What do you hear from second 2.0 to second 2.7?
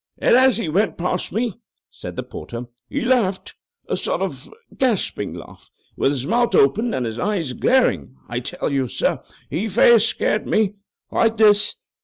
the porter,